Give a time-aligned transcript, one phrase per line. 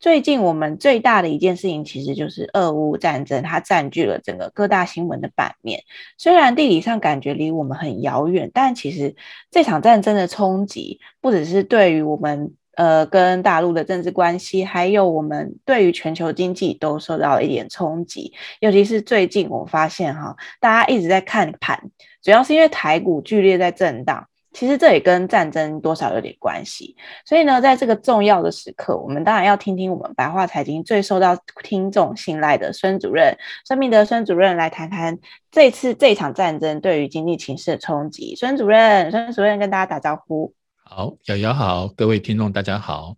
[0.00, 5.84] 最近我们最大的一件事情，其实就是俄乌战争，它占据了整个各大新闻的版面。
[6.16, 9.14] 虽然地理上感觉离我们很遥远，但其实
[9.50, 18.32] 这场战争的冲击，不只是对于我们呃跟大陆的政治关系，还有我们对于全球经济都受到了一点冲击。
[18.60, 21.78] 尤其是最近我发现哈，大家一直在看盘，
[22.22, 24.26] 主要是因为台股剧烈在震荡。
[24.52, 35.18] 其实这也跟战争多少有点关系，所以呢，在这个重要的时刻，我们当然要听听我们白话财经最受到听众信赖的孙主任孙明德孙主任来谈谈
[35.52, 38.34] 这次这场战争对于经济情势的冲击。
[38.34, 40.52] 孙主任，孙主任跟大家打招呼。
[40.82, 43.14] 好，瑶瑶好，各位听众大家好。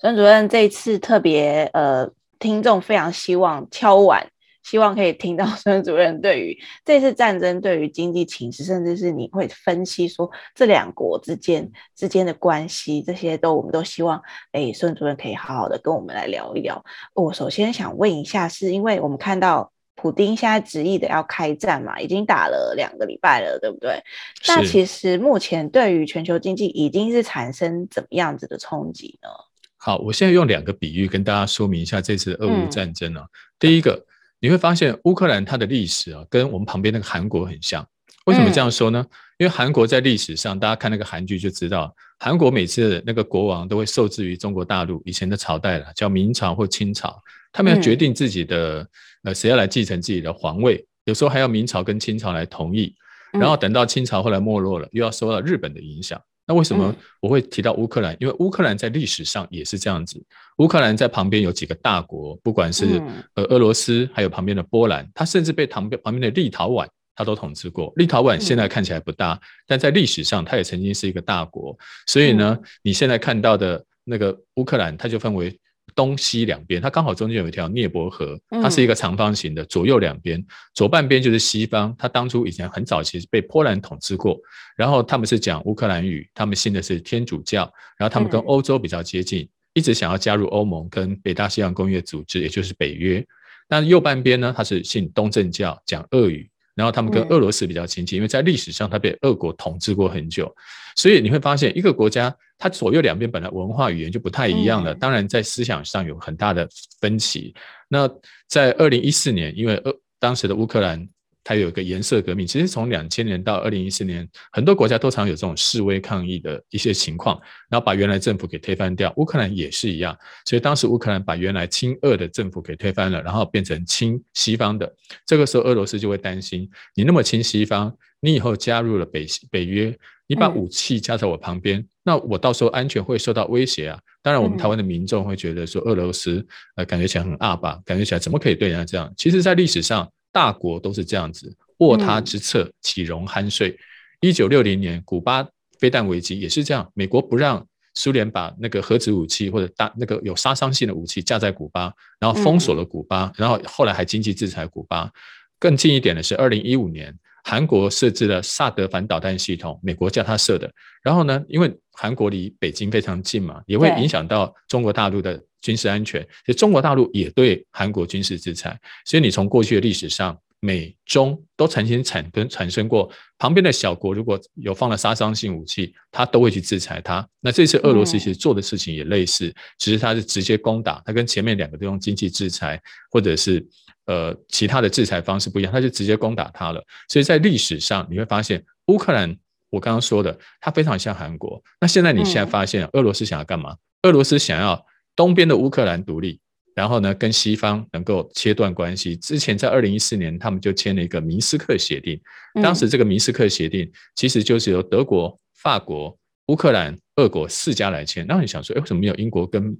[0.00, 4.28] 孙主任这一次特别呃，听众非常希望敲碗。
[4.66, 16.84] 希望可以听到 孙主任对于这次战争、对于经济情势，甚至是你会分析说这两国之间之间的关系，这些都我们都希望，哎，孙主任可以好好的跟我们来聊一聊。
[17.14, 24.02] 我首先想问一下，是因为我们看到普丁现在执意的要开战嘛，已经打了两个礼拜了，对不对？
[24.48, 29.28] 那其实目前对于全球经济已经是产生怎么样子的冲击呢？
[29.76, 33.20] 好，我现在用两个比喻跟大家说明一下这次俄乌战争啊。
[33.20, 34.04] 嗯、第一个。
[34.46, 37.84] 你会发现乌克兰它的历史啊，跟我们旁边那个韩国很像。
[38.26, 39.04] 为什么这样说呢？
[39.38, 48.88] 因为韩国在历史上，大家看那个韩剧就知道，韩国每次那个国王都会受制于中国大陆以前的朝代了，叫明朝或清朝，他们要决定自己的
[49.24, 52.94] 呃谁要来继承自己的皇位，有时候还要明朝跟清朝来同意，
[53.32, 56.22] 然后等到清朝后来没落了，又要受到日本的影响。
[56.46, 58.16] 那为什么我会提到乌克兰？
[58.20, 60.22] 因为乌克兰在历史上也是这样子。
[60.58, 63.02] 乌克兰在旁边有几个大国，不管是
[63.34, 67.92] 呃俄罗斯，还有旁边的波兰，它甚至被旁边旁边的立陶宛，它都统治过。
[67.96, 71.76] 立陶宛现在看起来不大，但在历史上它也曾经是一个大国。
[72.06, 75.58] 所以呢，你现在看到的那个乌克兰，它就分为。
[75.96, 84.38] 东西两边，它刚好中间有一条涅伯河，它是一个长方形的，左右两边，左半边就是西方，它当初以前很早期被波兰统治过，
[84.76, 87.62] 然后他们是讲乌克兰语，他们信的是天主教，
[87.98, 93.26] 然后他们跟欧洲比较接近，一直想要加入欧盟跟北大西洋工业组织，也就是北约。
[93.68, 96.48] 那右半边呢，它是信东正教，讲俄语。
[96.76, 100.54] 然后他们跟俄罗斯比较亲近，因为在历史上他被俄国统治过很久，
[100.94, 106.68] 所以你会发现一个国家它左右两边本来文化语言就不太一样了，当然在思想上有很大的
[107.00, 107.52] 分歧。
[107.88, 108.08] 那
[108.46, 111.08] 在二零一四年，因为俄当时的乌克兰。
[111.48, 117.40] 它有一个颜色革命，其实从两千年到二零一四年，很多国家都常有这种示威抗议的一些情况，
[117.70, 119.14] 然后把原来政府给推翻掉。
[119.16, 124.92] 乌克兰也是一样，所以当时乌克兰把原来亲俄的政府给推翻了，然后变成亲西方的。
[125.24, 129.96] 这个时候，俄罗斯就会担心，你那么亲西方，你以后加入了北北约，
[130.26, 134.00] 你把武器加在我旁边，嗯、那我到时候安全会受到威胁啊。
[134.20, 139.14] 当然，我们台湾的民众会觉得说，俄罗斯呃感觉起来很阿吧，感觉起来怎么可以对人家这样？
[139.16, 140.10] 其实，在历史上。
[140.36, 143.74] 大国都是这样子，卧榻之侧，岂容酣睡？
[144.20, 145.42] 一九六零年，古巴
[145.78, 155.10] 飞弹危机也是这样，美国不让苏联把那个核子武器或者大那个有杀伤性的武器架在古巴，然后封锁了古巴，然后后来还经济制裁古巴。
[155.58, 160.68] 更近一点的是，二零一五年，韩国设置了萨德反导弹系统，美国叫它设的。
[161.00, 165.40] 然后呢，因为韩国离北京非常近嘛，也会影响到中国大陆的。
[165.62, 168.78] 军事安全，所以中国大陆也对韩国军事制裁。
[169.04, 177.26] 所以你从过去的历史上，美中都曾经产跟产生过，旁边的小国如果有放了杀伤性武器，他都会去制裁他。
[177.40, 182.80] 那这次俄罗斯其实做的事情也类似，只是他是直接攻打，他跟前面两个都用经济制裁
[183.10, 183.66] 或者是
[184.06, 186.82] 呃其他的制裁方式不一样，他就直接攻打他了。
[187.08, 189.36] 所以在历史上你会发现，乌克兰
[189.70, 191.62] 我刚刚说的，它非常像韩国。
[191.80, 193.76] 那现在你现在发现，俄罗斯想要干嘛？
[194.02, 194.84] 俄罗斯想要。
[195.16, 196.38] 东边的乌克兰独立，
[196.74, 199.16] 然后呢，跟西方能够切断关系。
[199.16, 202.20] 之前在二零一四年，他们就签了一个明斯克协定。
[202.62, 206.14] 当时这个明斯克协定其实就是由德国、法国、
[206.48, 208.26] 乌克兰、俄国四家来签。
[208.28, 209.74] 那你想说，诶，为什么没有英国跟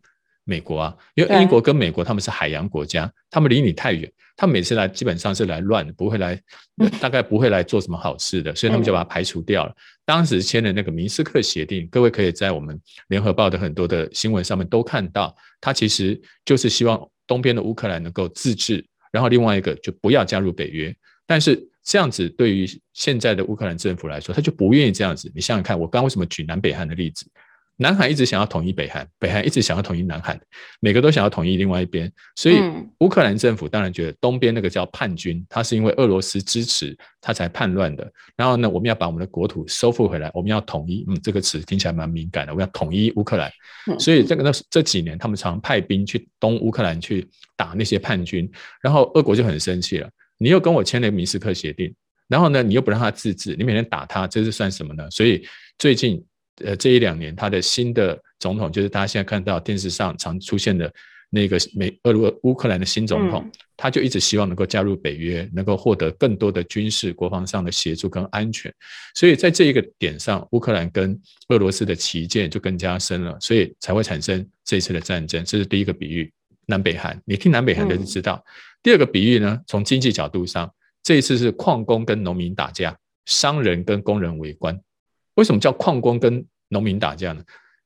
[0.47, 0.97] 美国啊？
[1.15, 4.11] 因为英国跟美国他们是海洋国家，他们离你太远。
[4.39, 6.39] 他每次来基本上是来乱的，不会来，
[7.01, 9.75] 大概不会来做什么好事的，所以他们就把它排除掉了。
[10.05, 12.79] 当时签的那个明斯克协定，各位可以在我们
[13.09, 20.95] 联合报的很多的新闻上面都看到，他其实就是希望东边的乌克兰能够自治，然后另外一个就不要加入北约。
[21.27, 25.33] 但是这样子对于现在的乌克兰政府来说，他就不愿意这样子。
[25.35, 27.27] 你想想看，我刚刚为什么举南北韩的例子？
[27.79, 30.41] 南韩一直想要统一北韩，北韩一直想要统一南韩，
[30.81, 32.59] 每个都想要统一另外一边，所以
[33.01, 38.11] 乌克兰政府当然觉得东边那个叫叛军，他是因为俄罗斯支持他才叛乱的。
[38.35, 41.05] 然后呢，我们要把我们的国土收复回来，我们要统一。
[41.07, 43.53] 嗯，这个词听起来蛮敏感的，我们要统一乌克兰。
[43.99, 48.51] 所以这个那这几年，他们常派兵去东乌克兰去打那些叛军，
[48.81, 50.09] 然后俄国就很生气了。
[50.39, 51.95] 你又跟我签了明斯克协定，
[52.27, 55.11] 然后呢，你又不让他自治，你每天打他，这是算什么呢？
[55.11, 55.47] 所以
[55.79, 56.25] 最近。
[56.65, 60.93] 呃，这一两年，他的新的总统就是大家现在看到电视上常出现的
[61.29, 68.73] 那个美俄罗乌克兰的新总统，嗯、他就一直希望能够加入北约，能够获得更多的军事国防上的协助跟安全。
[69.15, 75.45] 所以在这一个点上，乌克兰跟俄罗斯的旗舰就更加深了，所以才会产生这一次的战争。
[75.45, 76.33] 这是第一个比喻，
[76.67, 77.21] 南北韩。
[77.27, 78.43] 你听南北韩就知道。
[78.47, 78.49] 嗯、
[78.83, 80.73] 第二个比喻呢，从经济角度上，
[81.03, 84.81] 这一次是矿工跟农民打架，商人跟工人围观。
[85.37, 87.43] 为什么叫矿工跟农民打架呢？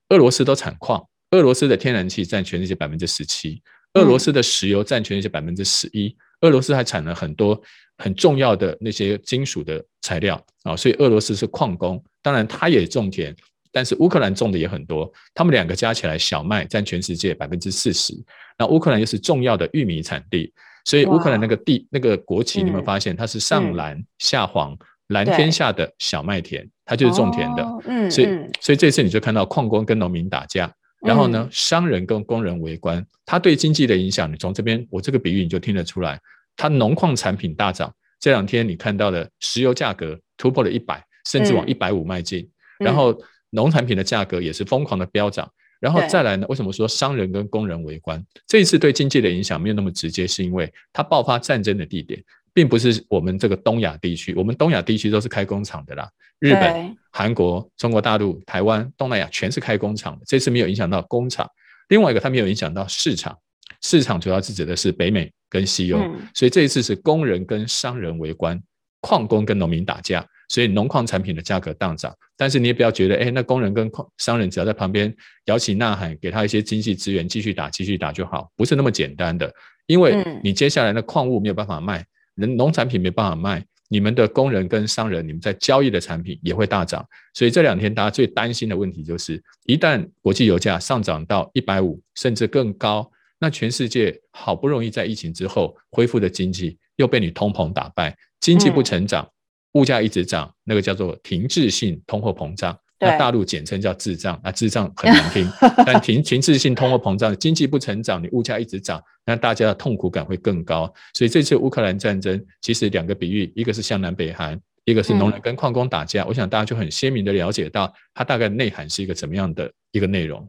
[0.09, 3.63] 俄罗斯都产矿，俄罗斯的天然气占全世界百分之十七，
[3.95, 7.61] 俄罗斯的石油占全世界百分之十一，俄罗斯还产了很多
[7.99, 12.03] 很重要的那些金属的材料啊，所以俄罗斯是矿工。
[12.23, 13.35] 当然，他也种田，
[13.71, 15.13] 但是乌克兰种的也很多。
[15.33, 18.15] 他们两个加起来，小麦占全世界百分之四十。
[18.59, 20.53] 那乌克兰又是重要的玉米产地，
[20.85, 24.77] 所以乌克兰那个地那个国旗，你有没有发现它是上蓝下黄？
[25.09, 28.27] 蓝天下的小麦田，它就是种田的，哦、嗯，所以
[28.61, 30.69] 所以这次你就看到矿工跟农民打架，
[31.03, 36.21] 然后呢，商人跟工人围观，它对经济的影响，你从这边我这个比喻你就听得出来，
[36.57, 42.51] 它农矿产品大涨，这两天你看到的石油价格突破了一百，甚至往一百五迈进，
[42.81, 43.17] 然后
[43.51, 45.49] 农产品的价格也是疯狂的飙涨，
[45.79, 48.21] 然后再来呢，为什么说商人跟工人围观？
[48.49, 52.21] 这一次对经济的影响没有那么直接，是因为它爆发战争的地点。
[52.53, 56.09] 并不是我们这个东亚地区，我们东亚地区都是开工厂的啦。
[56.39, 61.47] 日本、韩国、中国大陆、台湾、东南亚全是开工厂的，这次没有影响到工厂。
[61.89, 63.37] 另外一个，它没有影响到市场，
[63.83, 68.59] 市场主要是指的是北美跟西欧，嗯、所以这一次是工人跟商人围观，
[69.01, 72.17] 矿工跟农民打架，所以农矿产品的价格大涨。
[72.39, 75.15] 但是你也不要觉得，哎，那工人跟矿商人只要在旁边
[75.45, 79.53] 摇旗呐喊，给他一些经济资源，继续打，继续打就好，不是那么简单的，
[79.87, 82.03] 因为你接下来的矿物没有办法卖。
[82.41, 87.07] 人农产品没办法卖，你们的工人跟商人，你们在交易的产品也会大涨。
[87.35, 93.09] 所以这两天大家最担心的问题就是，一旦国际油价上涨到一百五甚至更高，
[93.39, 99.29] 那全世界好不容易在疫情之后恢复的经济又被你通膨打败，经济不成长，
[99.73, 102.79] 物价一直涨，那个叫做停滞性通货膨胀。
[103.01, 105.51] 那大陆简称叫滞胀，那滞胀很难听，
[105.87, 110.93] 但停 停滞性通货膨胀，经济不成长，你物价一直涨，那大家的痛苦感会更高。
[111.15, 116.23] 所以这次乌克兰战争其实两个比喻，一个是向南北韩，一个是农人跟矿工打架。
[116.25, 120.47] 嗯、我想大家就很鲜明的了解到，它大概内涵是一个怎么样的一个内容。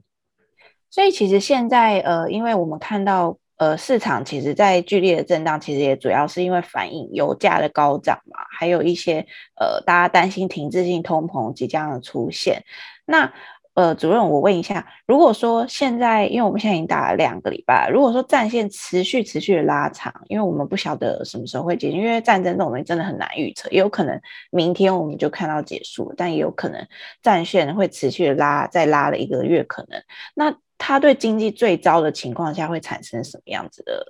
[0.89, 3.37] 所以其实现在呃，因为我们看到。
[3.61, 9.23] 呃，市场其实在剧烈的震荡，其实也主要是因为反映油价的高涨嘛，还有一些
[9.55, 12.63] 呃，大家担心停滞性通膨即将的出现。
[13.05, 13.31] 那
[13.75, 24.19] 呃，主任，我问一下，如果说现在，因为我们现在已经打了两个礼拜，如果说战线持续持续的拉长，因为我们不晓得什么时候会结束，因为战争这种东西真的很难预测，也有可能
[24.49, 26.83] 明天我们就看到结束，但也有可能
[27.21, 30.01] 战线会持续的拉，再拉了一个月，可能
[30.33, 30.57] 那。
[30.83, 34.03] 它对经济最糟的情况下会产生什么样子的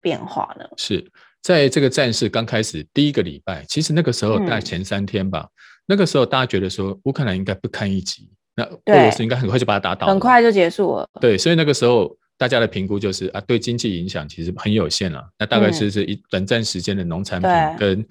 [0.00, 0.64] 变化呢？
[0.78, 1.06] 是
[1.42, 5.52] 在这个战事刚开始第一个礼拜，其实那个时候大概前三天吧，嗯、
[5.88, 11.06] 那个时候大家觉得说乌克兰应该不堪一击，那俄罗斯应该很快就把它打倒，很快就结束了。
[11.20, 15.22] 对，所以那个时候大家的评估就是啊，对经济影响其实很有限了。
[15.38, 18.06] 那大概是是一短暂时间的农产品跟、嗯、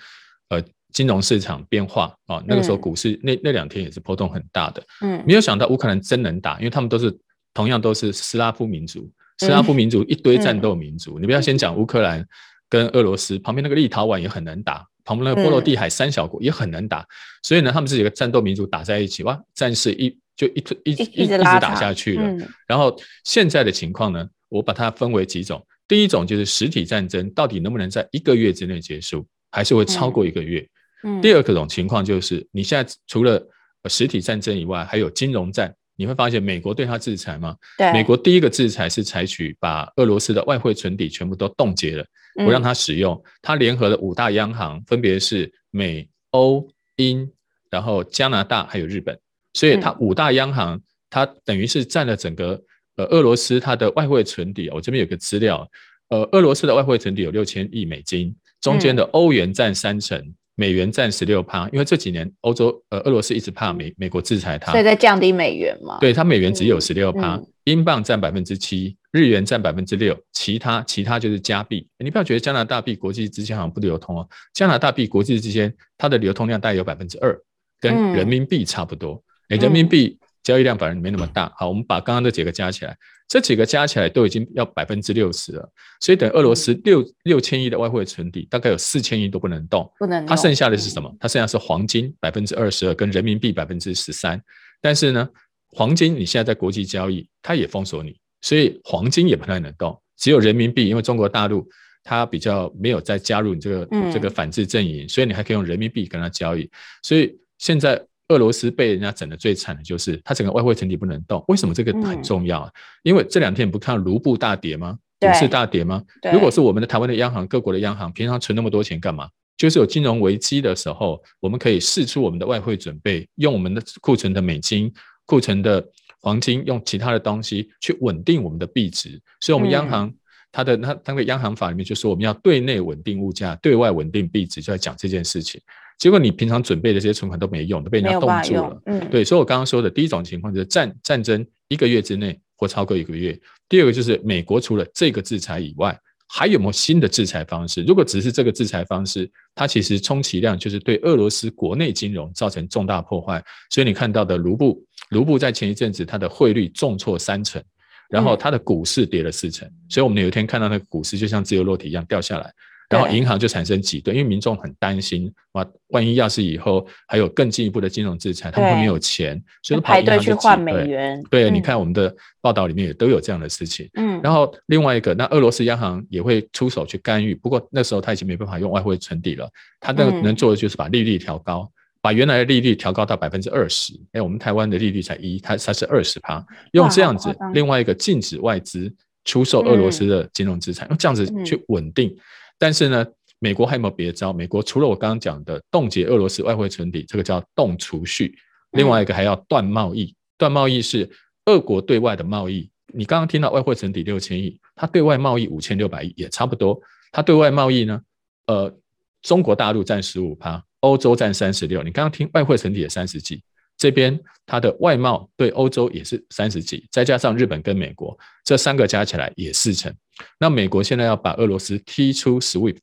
[0.49, 4.83] 呃金融市场变化啊，那个时候股市那那两天也是波动很大的。
[5.01, 7.17] 嗯，没有想到乌克兰真能打，因为他们都是。
[7.55, 9.09] 同样都是斯拉夫民族，
[9.39, 11.17] 斯拉夫民族一堆战斗民族。
[11.17, 12.23] 嗯、你不要先讲乌克兰
[12.69, 16.99] 跟俄罗斯，旁边那个立陶宛也很能打，旁边那个波罗的海三小国也很能打。
[16.99, 17.07] 嗯、
[17.41, 22.23] 所以呢，他们是几个战斗民族打在一起，哇，战事一就一一一一直打下去了。
[22.23, 25.65] 嗯、然后现在的情况呢，我把它分为几种。
[25.87, 30.59] 第一种就是实体战争到底能不能在一个月之内结束，还是会超过一个月？
[31.03, 33.41] 嗯嗯、第二种情况就是你现在除了
[33.87, 35.73] 实体战争以外，还有金融战。
[35.95, 37.55] 你会发现美国对他制裁吗？
[37.77, 43.21] 对，美国第一个制裁是采取把俄罗斯的外汇存底全部都冻结了，不让他使用。
[43.41, 47.31] 他联合了五大央行，分别是美、欧、英，
[47.69, 49.17] 然后加拿大还有日本。
[49.53, 52.61] 所以，他五大央行，它等于是占了整个
[52.97, 54.69] 呃俄罗斯它的外汇存底。
[54.69, 55.65] 我这边有个资料，
[56.09, 60.21] 呃，俄罗斯的外汇存底有六千亿美金，中间的欧元占三成，
[60.55, 65.97] 美元占十六趴，因为这几年欧洲呃俄罗斯一直怕美美国制裁它，所以在降低美元嘛。
[65.99, 71.87] 对，它美元只有十六趴，嗯、英镑占百分之七，日元占百分之六，其他其他就是加币。
[71.99, 77.37] 你不要觉得加拿大币国际之间好像不流通哦，加拿大币国际之间它的流通量大概有百分之二，
[77.81, 79.21] 跟人民币差不多。
[79.49, 81.51] 哎、嗯，人民币交易量反而没那么大。
[81.57, 82.95] 好，我们把刚刚这几个加起来。
[83.27, 85.67] 这几个加起来都已经要百分之六十了，
[85.99, 90.23] 所以等俄罗斯六六千亿的外汇存底，大概有四千亿都不能动，不能。
[90.27, 91.11] 它剩下的是什么？
[91.19, 94.39] 它剩下是黄金百分之二十二，跟人民币百分之十三。
[94.79, 95.27] 但是呢，
[95.69, 99.99] 黄金你现在在国际交易，它也封锁你，所以黄金也不太能动。
[100.15, 101.67] 只有人民币，因为中国大陆
[102.03, 106.69] 它比较没有再加入你这个、嗯、这个反制阵营，所以你还可以用人民币跟它交易。
[107.01, 107.99] 所以现在。
[108.29, 112.71] 俄罗斯被人家整得最惨的就是它整个外汇存底不能动，为什么这个很重要啊？
[112.73, 114.97] 嗯、因为这两天你不看卢布大跌吗？
[115.19, 116.03] 股市大跌吗？
[116.33, 119.29] 如果是我们的台湾的央行、各国的央行，平常存那么多钱干嘛？
[119.57, 124.91] 就是有金融危机的时候，我们可以试出我们的外汇准备，用我们的库存的美金、
[125.25, 125.83] 库存的
[126.19, 129.19] 黄金，用其他的东西去稳定我们的币值。
[129.39, 130.15] 所以，我们央行、嗯、
[130.51, 135.61] 它的它它的央行法里面就说，我们要对内稳定物价，对外稳定币值，就在讲这件事情。
[135.97, 138.81] 结果你平常准备的这些存款都没用，都被人家冻住了。
[138.85, 143.39] 嗯，对，所以我刚刚说的第一种情况就是战战争一个月之内或超过一个月。
[143.69, 145.97] 第二个就是美国除了这个制裁以外，
[146.27, 147.83] 还有没有新的制裁方式？
[147.83, 153.43] 如果只是这个制裁方式，它其实充其量就是对俄罗斯国内金融造成重大破坏。
[153.69, 157.63] 所以你看到的卢布，卢布在前一阵子它的汇率重挫三成，
[158.09, 159.69] 然后它的股市跌了四成。
[159.87, 162.51] 所以我们有一天看到那个股市就像自由落体一样掉下来。
[162.89, 171.21] 然后银行就产生挤兑，因为民众很担心，哇，万一要是以后还有更进一步的金融制裁，他们会没有钱，所以排队去换美元。
[171.29, 173.89] 对，你看我们的报道里面也都有这样的事情。
[173.95, 179.49] 嗯，然后另外一个，那俄罗斯央行也会出手去干预，不过那时候他已经没办法用外汇存底了，
[179.79, 181.69] 他那个能做的就是把利率调高，
[182.01, 183.99] 把原来的利率调高到百分之二十。
[184.11, 192.15] 哎，我们台湾的利率才一，它它是二十趴，用这样子，另外一个禁止外资出售俄罗斯的金融资产，用这样子去稳定。
[192.57, 193.05] 但是呢，
[193.39, 194.31] 美国还有没有别招？
[194.31, 198.37] 美国除了我刚刚讲的冻结俄罗斯外汇存底，这个叫冻储蓄，
[198.71, 200.15] 另外一个还要断贸易。
[200.37, 201.09] 断贸易是
[201.45, 202.69] 俄国对外的贸易。
[202.93, 206.79] 你刚刚听到外汇存底六千亿，它对外贸易五千六百亿，也差不多。
[207.11, 208.01] 它对外贸易呢，
[208.47, 208.73] 呃，
[209.21, 211.83] 中国大陆占十五趴，欧洲占三十六。
[211.83, 213.41] 你刚刚听外汇存底也三十几，
[213.77, 219.93] 这边它的外贸对欧洲也是三十几，再加上日本跟美国这三个加起来也四成。
[220.39, 222.77] 那美国现在要把俄罗斯踢出 SWIFT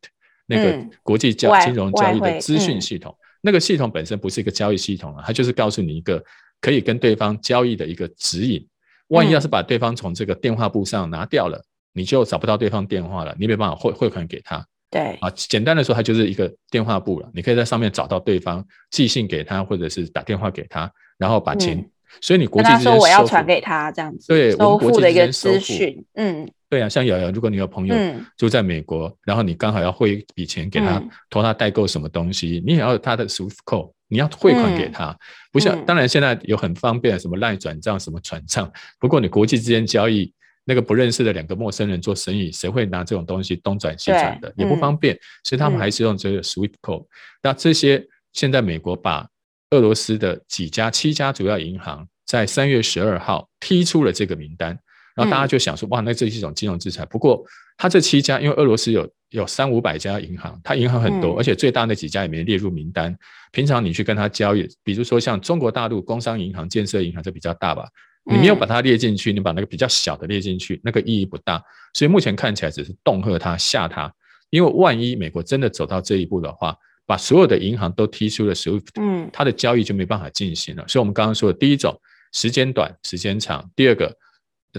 [0.46, 6.22] 那个国际交金融交易的资讯系统，那个系统本身不是一个交易系统啊，它就是告诉你一个
[6.60, 8.66] 可以跟对方交易的一个指引。
[9.08, 14.66] 万一要是把对方从这个电话簿上拿掉了，你就找不到对方电话了，你没办法汇汇款给他。
[14.92, 21.82] 对啊，简单的说，它就是一个电话簿了，你可以在上面找到对方，寄信给他，或者是打电话给他，然后把钱。
[22.20, 26.46] 所以你国际之间，我要传给他这样子，对，我们国际的一个资讯，嗯。
[26.68, 27.94] 对啊，像瑶瑶，如果你有朋友
[28.38, 35.10] 住在美国，嗯、然后你刚好要汇一笔钱给他，托他代购什么东西，嗯、你也要有他的 SWIFT code，你要汇款给他。
[35.10, 35.18] 嗯、
[35.52, 40.32] 不像，嗯、当然现在有很方便的什么 LINE 转账、什么转账，不过你国际之间交易，
[40.64, 47.06] 那个不认识的两个陌生人做生意，谁会拿这种东西东转西转的，也不方便，所以他们还是用这个 SWIFT code。
[47.42, 49.28] 那这些现在美国把
[49.70, 54.78] 俄罗斯的几家、七家主要银行在三月十二号踢出了这个名单。
[55.14, 57.04] 然后大家就想说，哇，那这是一种金融制裁。
[57.04, 57.44] 不过，
[57.76, 63.14] 他这七家，因为俄罗斯有有三五百家银行，它银行很多，而且最大那几家也没列入名单。
[63.50, 67.86] 平常你去跟他交易，比如说像中国大陆工商银行、建设银行，这比较大吧，
[68.24, 71.62] 你没有把它列进去，你把那个比较小的列进去，那个意义不大。
[71.94, 74.12] 所以目前看起来只是恫吓他、吓他，
[74.50, 76.76] 因为万一美国真的走到这一步的话，
[77.06, 80.84] 把所有的银行都踢出了 SWIFT，嗯，它的交易就没办法进行了。
[80.86, 81.98] 所以我们刚刚说的第一种，
[82.32, 84.16] 时间短、时间长；第二个。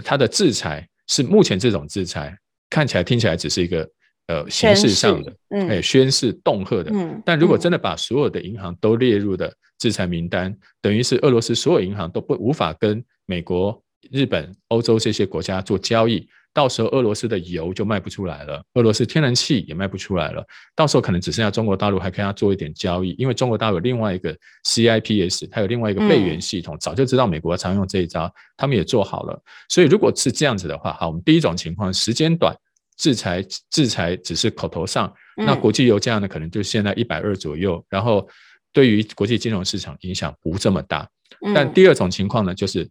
[0.02, 2.36] 它的制裁是目前这种制裁
[2.68, 3.88] 看起来听起来只是一个
[4.26, 16.28] 呃形式上的，嗯，哎，宣誓恫吓的，嗯，但如果真的把所有的银行都列入的制裁名单，等于是俄罗斯所有银行都不无法跟美国、日本、欧洲这些国家做交易。
[16.52, 20.46] 到时候俄罗斯的油就卖不出来了，俄罗斯天然气也卖不出来了。
[20.76, 24.32] 到时候可能只剩下中国大陆还可以做一点交易，因为中国大陆有另外一个
[24.64, 29.42] CIPS，它有另外一个备援系统，早就知道美国常用这一招，他们也做好了。
[29.68, 32.56] 所以如果是这样子的话，好，我们第一种情况时间短，
[32.96, 38.28] 制裁制裁只是口头上，那国际油价呢可能就现在一百二左右，然后
[38.72, 41.08] 对于国际金融市场影响不这么大。
[41.52, 42.88] 但第二种情况呢，就是。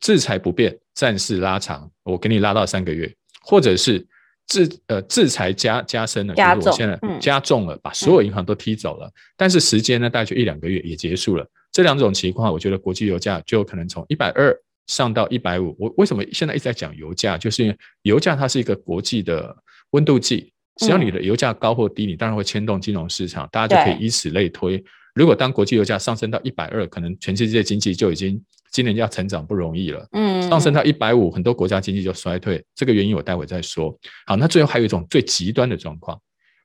[0.00, 3.12] 制裁不变，战事拉长，我给你拉到三个月，
[3.42, 4.06] 或者是
[4.46, 9.06] 制呃制裁加加深了，加重就是我现在加重了，嗯、把所有银行都踢走了。
[9.06, 11.46] 嗯、但是时间呢，大概就一两个月也结束了。
[11.72, 15.76] 这两种情况，我觉得国际油价就有可能从一百二上到一百五。
[15.78, 17.36] 我为什么现在一直在讲油价？
[17.36, 19.54] 就是因为油价它是一个国际的
[19.90, 24.82] 温度计，只要你的油价高或低，你当然会牵动金融市场，大家就可以以此类推。
[25.14, 30.06] 如果当国际油价上升到一百二，可能全世界经济就已经今年要成长不容易了。
[30.12, 32.64] 嗯，上升到一百五，很多国家经济就衰退。
[32.74, 33.96] 这个原因我待会再说。
[34.26, 36.20] 好，那最后还有一种最极端的状况，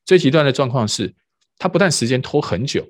[0.05, 1.13] 最极端的状况是，
[1.57, 2.85] 它不但时间拖很久，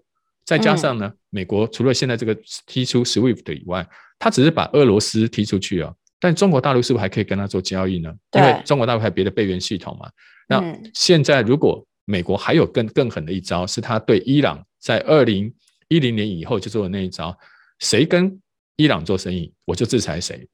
[0.46, 3.88] 再加上呢，美国除了现在这个踢出 SWIFT 以外，
[4.18, 5.94] 它只是把俄罗斯踢出去啊。
[6.20, 8.14] 但中国大陆是不是还可以跟他做交易呢？
[8.34, 10.10] 因为中国大陆还有别的备援系统嘛。
[10.48, 10.64] 那
[10.94, 14.64] 现在如果美国还有更更狠的一招，是他对伊朗。
[14.80, 15.54] 在二零
[15.90, 17.38] 一零年以后就做的那一招，
[17.78, 18.42] 谁跟
[18.76, 20.48] 伊朗做生意，我就制裁谁。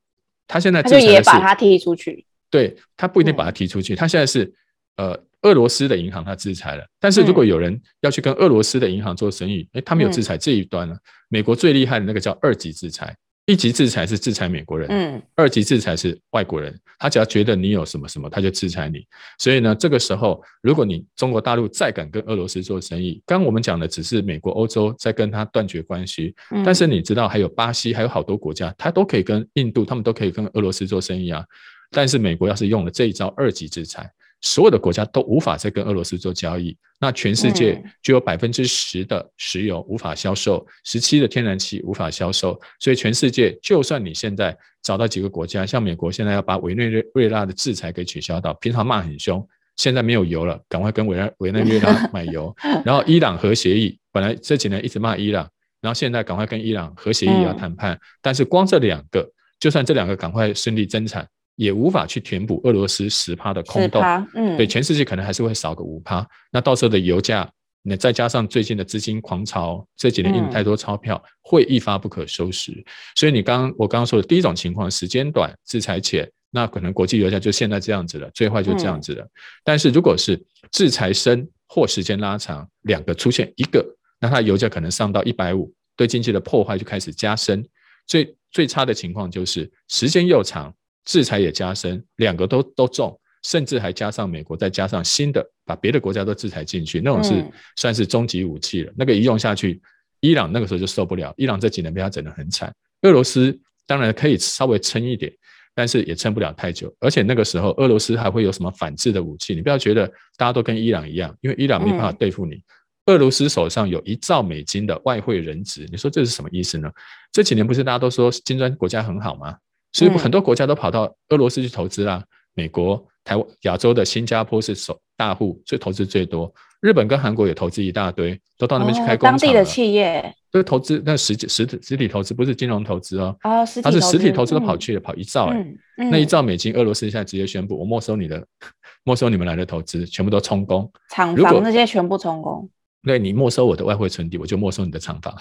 [0.47, 2.25] 他现在制裁的是，他就也把他踢出去。
[2.50, 4.51] 对，他不一定把他踢出去，他现在是
[4.95, 6.86] 呃俄罗斯的银行他制裁了。
[7.00, 10.95] 但是如果有人要去跟俄罗斯的银行做生意，诶，他没有制裁这一端呢。
[11.29, 13.15] 美国最厉害的那个叫二级制裁。
[13.47, 19.07] 一级制裁是制裁美国人，嗯，二级制裁是外国人，他只要觉得你有什么什么，他就制裁你。
[19.39, 26.35] 所以呢，这个时候，如果你中国大陆再敢跟俄罗斯做生意，刚刚我们讲的只是美国、欧洲在跟他断绝关系，
[26.65, 31.41] 但是你知道还有巴西，还有好多国家，他都可以跟印度，他们都可以跟俄罗斯做生意啊。
[31.89, 34.11] 但是美国要是用了这一招二级制裁。
[34.41, 55.50] 所有的国家都无法再跟俄罗斯做交易，那全世界就有百分之十的石油无法销售，十七的天然气无法销售，所以全世界就算你现在找到几个国家，像美国现在要把委内瑞拉的制裁给取消掉，平常骂很凶，现在没有油了，赶快跟委内委内瑞拉买油， 然后伊朗核协议，本来这几年一直骂伊朗，
[55.82, 59.27] 然后现在赶快跟伊朗核协议要谈判，但是光这两个，
[59.60, 61.27] 就算这两个赶快顺利增产。
[61.57, 64.01] 也无法去填补俄罗斯十趴的空洞，
[64.35, 66.25] 嗯，对，全世界可能还是会少个五趴。
[66.51, 72.71] 那到时候的油价，那再加上最近的资金狂潮，这几年印太多钞票，会一发不可收拾。
[73.15, 79.27] 所以你刚刚我刚刚说的第一种情况，时间短，制裁浅，那可能国际油价就现在这样子了，最坏就这样子了。
[79.63, 80.39] 但是如果是
[80.71, 83.84] 制裁深或时间拉长，两个出现一个，
[84.19, 87.67] 那它油价可能上到一百五，对经济的破坏就开始加深。
[88.05, 90.71] 最最差的情况就是时间又长。
[91.08, 97.43] 制裁也加深，两个都都重，甚至还加上美国，再加上新的，把别的国家都制裁进去，那种是
[97.78, 98.93] 算是终极武器了。
[98.96, 99.82] 那个一用下去，
[100.20, 101.34] 伊朗那个时候就受不了。
[101.38, 102.72] 伊朗这几年被他整得很惨。
[103.04, 105.32] 俄罗斯当然可以稍微撑一点，
[105.74, 106.93] 但是也撑不了太久。
[107.00, 109.56] 而且那个时候，俄罗斯还会有什么反制的武器？
[109.56, 112.62] 你不要觉得大家都跟伊朗一样，因为伊朗没办法对付你。
[113.06, 116.91] 俄罗斯手上有一兆美金的外汇人质，你说这是什么意思呢？
[117.32, 119.56] 这几年不是大家都说金砖国家很好吗？
[119.97, 126.53] 所以很多国家都跑到俄罗斯去投资啦，美国、台湾、亚洲的新加坡是首大户，所以投资最多。
[126.81, 129.39] 日本跟韩国也投资一大堆，都到那边去开工厂了。
[129.39, 133.36] 当地的企业，就是投资那实实体实体投资，不是金融投资哦。
[133.43, 135.65] 哦，它是实体投资都跑去了，跑一兆哎，
[136.12, 138.45] 那一兆美金，俄罗斯现在直接宣布，我没收你的，
[139.03, 140.88] 没收你们来的投资，全部都充公。
[141.10, 142.69] 厂房那些全部充公。
[143.03, 145.33] 对，你没收我的外汇存底，我就没收你的厂房。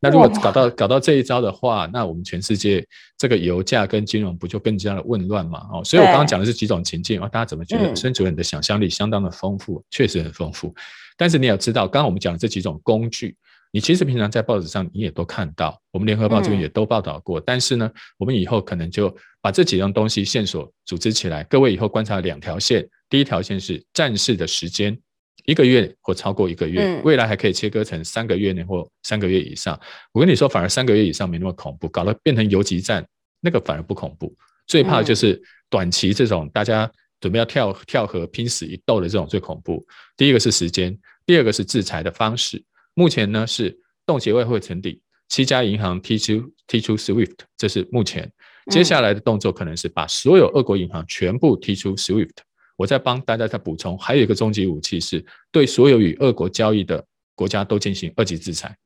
[0.00, 5.66] 那如果搞到搞到这一招的话，那我们全世界这个油价跟金融不就更加的混乱嘛？
[5.72, 7.96] 哦，所以我刚刚讲的是几种情境啊，大家怎么觉得？
[7.96, 10.74] 孙主任的想象力相当的丰富，确实很丰富。
[11.16, 13.34] 但是你要知道，刚刚我们讲的这几种工具，
[13.72, 17.40] 你其实平常在报纸上你也都看到，我们联合报这边也都报道过。
[17.40, 24.98] 但是呢，我们以后可能就把这几样东西线索组织起来，各位以后观察两条线，第一条线是战事的时间。
[25.44, 29.78] 一个月或超过一个月，未来还可以切割成三个月内或三个月以上。
[30.12, 33.06] 我跟你说，反而三个月以上没那么恐怖，搞得变成游击战，
[33.40, 34.34] 那个反而不恐怖。
[34.66, 39.86] 最怕的就是短期这种大家准备要跳跳河拼死一斗的这种最恐怖。
[40.16, 42.60] 第一个是时间，第二个是制裁的方式。
[42.94, 48.28] 目前呢是冻结外汇存底，七家银行踢出踢出 SWIFT，这是目前。
[48.70, 52.30] 接下来的动作可能是把所有俄国银行全部踢出 SWIFT。
[52.76, 57.02] 我再帮大家再补充，还有一个终极武器是对所有与俄国交易的
[57.34, 58.76] 国家都进行二级制裁，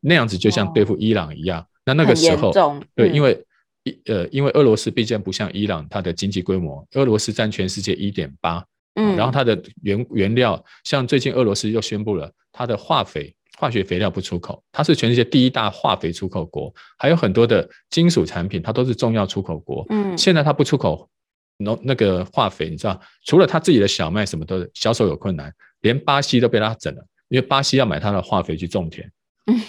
[0.00, 1.64] 那样子就像对付伊朗一样。
[1.84, 2.52] 那那个时候，
[2.94, 3.40] 对，因为
[4.06, 8.64] 呃，因为俄罗斯毕竟不像伊朗，它的经济规模，俄罗斯占全世界一点八，
[8.96, 21.08] 嗯，然后它的原原料，像最近俄罗斯又宣布了，它的化肥、化学肥料不出口，它是全世界第一大化肥出口国，还有很多的金属产品，它都是重要出口国，嗯，现在它不出口。
[21.58, 29.10] 那那个化肥，你知道，除了他自己的小麦什么都销售有困难，连巴西都被他整了，因为巴西要买他的化肥去种田，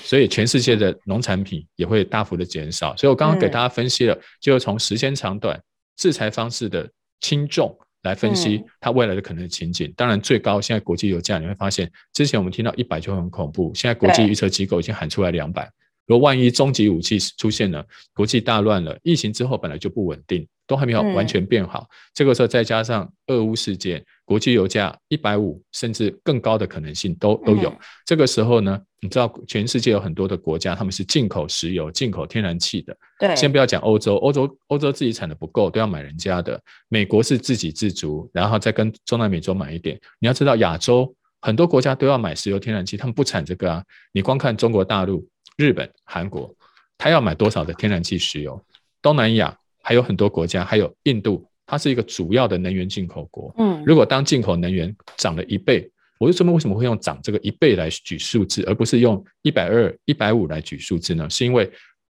[0.04, 2.96] 所以全世界的农产品也会大幅的减少。
[2.96, 5.62] 所以我刚刚给大家分析了，就是从时间长短、
[5.96, 6.90] 制裁方式的
[7.22, 9.88] 轻重来分析它未来的可能情景。
[9.88, 15.70] 嗯、当然，最高现在国际油价你会发现，之前我们听到一百就很恐怖，现在国际预测机构已经喊出来两百。
[16.06, 21.88] 如果万一终极武器出现了，国际大乱了，疫情之后本来就不稳定，都还没有完全变好。
[21.90, 27.70] 嗯、这个时候再加上俄乌事件，国际油价一百五甚至更高的可能性都都有。
[27.70, 32.96] 嗯、这个时候呢，你知道全世界有很多的国家，他们是进口石油、进口天然气的。
[33.18, 36.62] 对，先不要讲欧洲，欧洲欧洲自己产的不够，都要买人家的。
[36.90, 40.00] 美国是自给自足，然后再跟中南美洲买一点。
[40.20, 43.84] 你要知道，亚洲很多国家都要买石油、天然气，他们不产这个啊。
[44.12, 45.28] 你光看中国大陆。
[45.58, 46.54] 日本、韩国，
[47.00, 48.64] 他要买多少的天然气、石油？
[49.02, 53.56] 东南亚还有很多国家，还有印度，它是一个主要的能源进口国。
[53.58, 61.30] 嗯，如果当进口能源涨了一倍，我就说明为什么会用涨这个一倍来举数字，而不是用一百二、一百五来举数字呢？
[61.30, 61.72] 是因为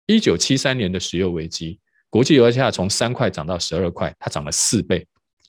[0.07, 1.81] 一九七三年的石油危机，
[2.11, 5.07] 国际油价从三块涨到十二块，它涨了四倍。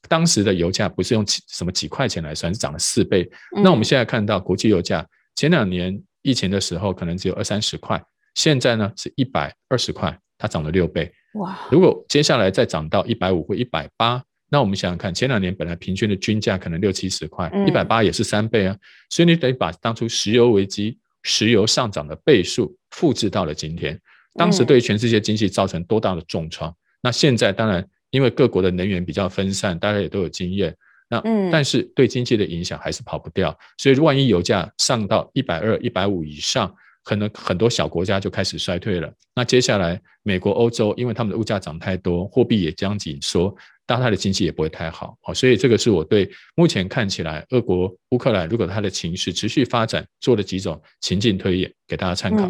[0.08, 3.30] 当时的油价不是用几什么几块钱来算，是涨了四倍。
[3.62, 5.06] 那我们现在看到国际油价
[5.36, 6.02] 前两年。
[6.26, 8.02] 疫情的时候可能只有二三十块，
[8.34, 11.10] 现在呢是一百二十块，它涨了六倍。
[11.36, 11.58] 哇！
[11.72, 18.76] 如果接下来再涨到一百五或一百八，那我们想想看，前两年本来平均的均价可能六七十块，一百八也是三倍啊。
[19.10, 23.98] 所以你得把当初石油危机、石油上涨的倍数复制到了今天，
[24.34, 26.70] 当时对全世界经济造成多大的重创？
[26.70, 30.76] 嗯、那现在当然因为各国的能源比较分散，大家也都有经验。
[31.10, 39.14] 那嗯，但是对经济的影响还是跑不掉，所以万一油价上到一百二、一百五以上，可能很多小国家就开始衰退了。
[39.36, 45.18] 那接下来美国、欧洲，因为他们的物价涨太多，货币也将紧缩，大它的经济也不会太好。
[45.22, 52.48] 好，所以这个是我对目前看起来，俄国乌克兰如果它的情势持续发展，做了几种情境推演给大家参考。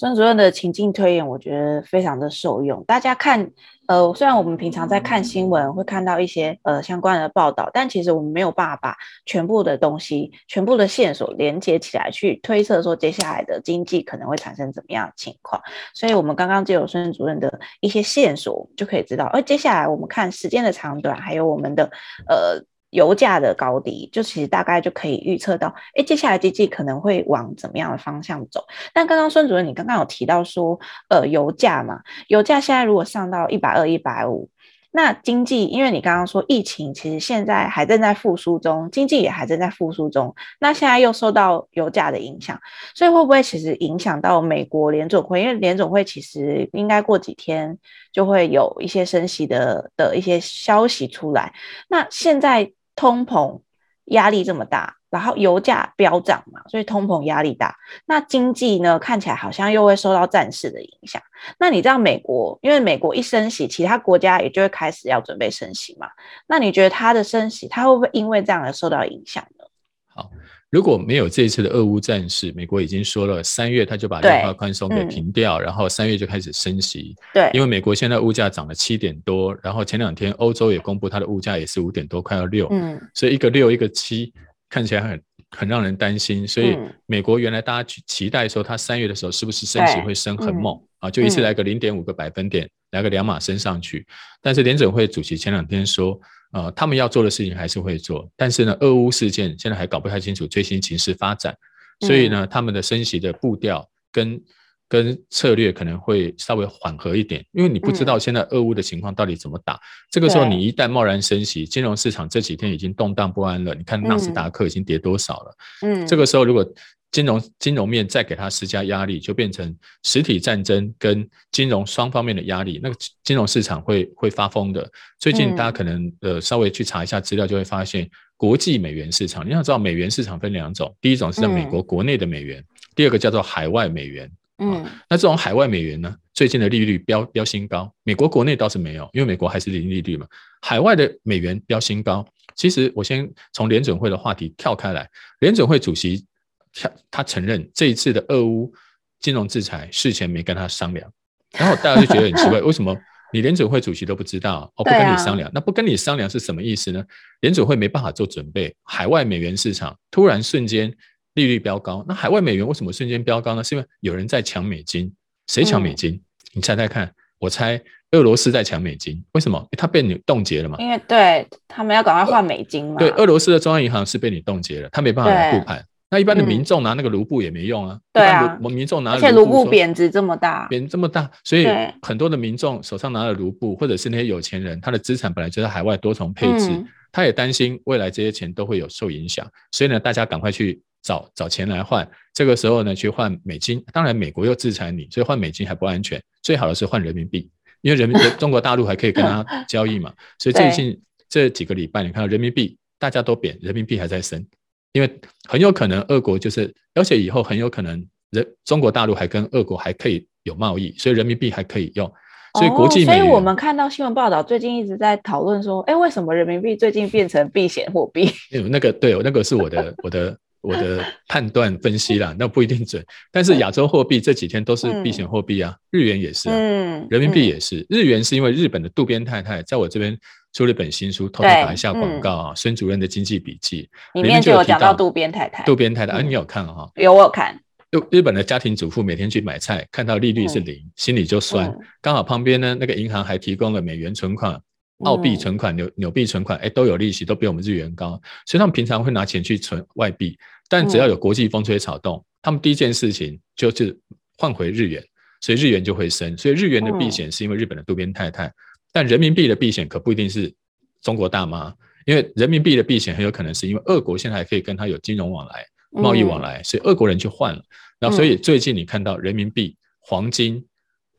[0.00, 2.82] 孙主任的情境推演，我觉得非常的受用。
[2.86, 3.50] 大家看，
[3.86, 15.60] 呃，虽然我们平常在看新闻会看到一些呃相关的报道，但其实我们没有办法把全部的东西、全部的线索连接起来，去推测说接下来的经济可能会产生怎么样的情况。
[15.92, 21.84] 所以，我们刚刚借由孙主任的一些线索，就可以知道，而接下来我们看时间的长短，还有我们的
[22.26, 22.64] 呃。
[22.90, 28.64] 油价的高低，就其实大概就可以预测到，哎，接下来经济可能会往怎么样的方向走。
[28.92, 34.48] 但刚刚孙主任，你刚刚有提到说，呃，油价嘛，油价现在如果上到一百二、一百五，
[34.90, 42.58] 那经济，因为你刚刚说疫情其实现在还正在复苏中，经济也还正在复苏中，那现在又受到油价的影响，
[42.96, 45.42] 所以会不会其实影响到美国联总会？
[45.42, 47.78] 因为联总会其实应该过几天
[48.12, 51.52] 就会有一些升息的的一些消息出来，
[51.88, 52.72] 那现在。
[52.96, 53.60] 通膨
[54.06, 57.76] 压力这么大，然后油价飙涨嘛，所以通膨压力大。
[58.06, 61.22] 那经济呢，看起来好像又会受到战事的影响。
[61.58, 66.08] 那你知道美国，因为美国一升息，其他国家也就会开始要准备升息嘛。
[66.46, 69.64] 那你觉得它的升息，它会不会因为这样而受到影响呢？
[70.08, 70.30] 好。
[70.70, 77.16] 如果没有这一次的俄乌战事，美国已经说了，三月他就把量化宽松给停掉，嗯、然后三月就开始升息。
[77.34, 82.68] 对，因为美国现在物价涨了七点多，然后前两天欧洲也公布它的物价也是五点多，快要六。
[82.70, 84.32] 嗯，所以一个六一个七，
[84.68, 86.46] 看起来很很让人担心。
[86.46, 91.10] 所以美国原来大家去期待说，它三月的时候是不是升息会升很猛、嗯、啊？
[91.10, 94.06] 就一次来个零点五个百分点，嗯、来个两码升上去。
[94.40, 96.16] 但是联准会主席前两天说。
[96.52, 101.56] 呃，他们要做的事情还是会做，但是呢，俄乌事件现在还搞不太清楚最新情势发展，
[102.00, 104.40] 所以呢，他们的升息的步调跟
[104.88, 109.78] 跟策略可能会稍微缓和一点，因为你不知道现在俄乌的情况到底怎么打。
[110.10, 113.72] 这个时候你一旦贸然升息，金融市场这几天已经动荡不安了。
[113.72, 115.56] 你看纳斯达克已经跌多少了？
[115.82, 116.68] 嗯，这个时候如果
[117.12, 124.88] 金融金融面再给他施加压力，就变成实体战争跟金融双方面的压力，那个金融市场会会发疯的。
[125.18, 134.30] 最近大家可能呃稍微去查一下资料，就会发现国际美元市场，你要知道美元市场分两种，第一种是在美国国内的美元，第二个叫做海外美元。
[134.58, 140.26] 嗯，那这种海外美元呢，最近的利率飙飙新高，美国国内倒是没有，因为美国还是零利率嘛。
[140.60, 145.08] 海外的美元飙新高，其实我先从联准会的话题跳开来，
[145.40, 146.24] 联准会主席。
[146.74, 148.72] 他他承认这一次的俄乌
[149.18, 151.10] 金融制裁事前没跟他商量，
[151.52, 152.96] 然后大家就觉得很奇怪， 为什么
[153.32, 154.72] 你联准会主席都不知道？
[154.76, 157.04] 哦，不跟你商量，那不跟你商量是什么意思呢？
[157.40, 160.92] 联准会没办法做准备，海外美元市场突然瞬间
[161.34, 163.62] 利率飙高，那海外美元为什么瞬间飙高呢？
[163.62, 165.12] 是因为有人在抢美金，
[165.48, 166.12] 谁抢美金？
[166.12, 166.20] 嗯、
[166.54, 167.80] 你猜猜看，我猜
[168.12, 169.64] 俄罗斯在抢美金，为什么？
[169.78, 170.76] 他被你冻结了嘛？
[170.80, 172.96] 因为对他们要赶快换美金嘛。
[172.98, 175.84] 对，俄罗斯的中央银行是被你冻结了，他没办法来护盘。
[176.10, 177.94] 那一般的民众拿那个卢布也没用啊。
[177.94, 181.66] 嗯、对啊，我们民众拿，而且卢布贬值这么大，贬这么大，所以
[182.02, 192.06] 很多的民众手上拿了卢布，或者是那些有钱人，他的资产本来就在海外多重配置，嗯、他也担心未来这些钱都会有受影响，所以呢，大家赶快去找找钱来换。
[192.34, 197.48] 这个时候呢，去换美金，当然美国又制裁你，所以换美金还不安全，最好的是换人民币，
[197.82, 200.12] 因为人民 中国大陆还可以跟他交易嘛。
[200.38, 204.44] 所以最近这几个礼拜，你看到人民币大家都贬，人民币还在升。
[204.92, 212.10] 因为很有可能俄国就是，而且以后很有可能人中国大陆还跟俄国还可以有贸易，所以人民币还可以用，
[212.54, 213.06] 所以国际、哦。
[213.06, 218.28] 所以我们看到新闻报道，最近一直在讨论说，哎，为什么人民币最近变成避险货币？
[218.68, 223.04] 那个对，那个是我的我的我的判断分析啦，那不一定准。
[223.30, 227.80] 但是亚洲货币这几天都是避险货币啊，嗯、日元也是、啊，嗯，人民币也是。
[227.80, 230.18] 嗯、日元是因为日本的渡边太太在我这边。
[230.52, 232.54] 出了一本新书，偷偷打一下广告啊！
[232.54, 235.64] 孙、嗯、主任的经济笔记里面就有讲到渡边太太。
[235.64, 236.90] 渡边太太，啊，你有看哈？
[236.96, 237.58] 有，我有看。
[237.90, 241.72] 日日本的家庭主妇每天去买菜，看到利率是零，嗯、心里就酸。
[242.00, 244.60] 刚、嗯、好旁边呢，那个银行还提供了美元存款、
[245.04, 248.20] 澳币存款、纽纽币存款，哎，都有利息，都比我们日元高。
[248.46, 250.36] 所以他们平常会拿钱去存外币，
[250.68, 253.96] 但只要有国际风吹草动，他们第一件事情就是
[254.36, 255.02] 换回日元，
[255.40, 256.36] 所以日元就会升。
[256.36, 258.52] 所以日元的避险是因为日本的渡边太太。
[258.92, 260.52] 但人民币的避险可不一定是
[261.00, 261.74] 中国大妈，
[262.06, 267.62] 因为人民币的避险很有可能是因为俄国现在还可以跟他有金融往来、贸易往来，所以俄国人去换了。
[267.98, 270.64] 然后，所以最近你看到人民币、黄金、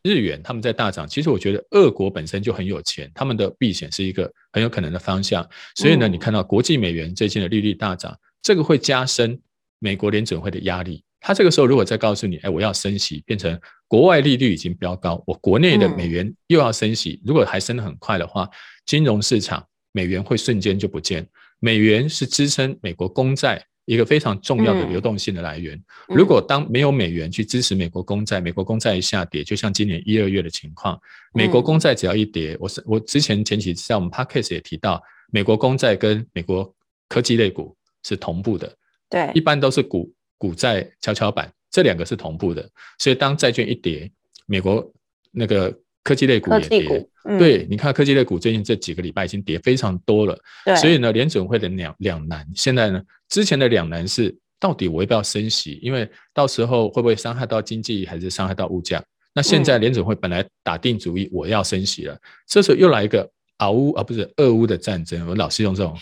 [0.04, 5.48] 日元他们在大涨，其实我觉得俄国本身就很有钱，他们的避险是一个很有可能的方向。
[5.76, 9.40] 所以呢，你看到国际美元最近的利率大涨，这个会加深
[9.80, 11.04] 美国联准会的压力。
[11.22, 13.58] 他这个时候如果再告诉你，哎，我要升息，变成
[13.88, 18.50] 国外利率已经飙高，我国内的美元又要升息，如果还升得很快的话，
[18.88, 21.26] 金融市场美元会瞬间就不见。
[21.60, 25.80] 美元是支撑美国公债一个非常重要的流动性的来源。
[26.08, 31.00] 如果当没有美元去支持美国公债，美国公债一下跌，就像今年一二月的情况，
[31.36, 35.00] 美国公债只要一跌，我是我之前前几次在我们 podcast 也提到，
[35.32, 36.74] 美国公债跟美国
[37.08, 38.76] 科技类股是同步的，
[39.08, 40.12] 对，一般都是股。
[40.42, 44.12] 股债跷跷板，这两个是同步的，所以当债券一跌，
[44.48, 44.92] 美国
[45.30, 45.72] 那个
[46.04, 47.08] 科技类股也跌。
[47.26, 50.36] 嗯、对，你看科技类股最近这几个礼拜已经跌非常多了。
[50.66, 53.00] 对，所以呢，联准会的两两难，现在呢，
[53.30, 55.80] 之前的两难是到底我要不要升息？
[55.84, 59.00] 因为到时候会不会伤害到经济，还是伤害到物价？
[59.36, 65.96] 那现在联准会本来打定主意我要升息了，嗯、这时候又来一个俄乌啊，不是俄乌的战争，我老是用这种